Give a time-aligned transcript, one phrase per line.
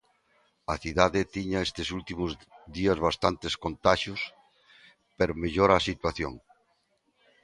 [0.73, 2.31] A cidade tiña estes últimos
[2.77, 4.21] días bastantes contaxios,
[5.17, 6.33] pero mellora a situación.